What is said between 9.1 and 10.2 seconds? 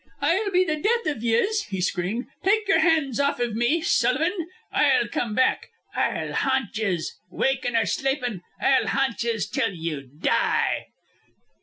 yez till you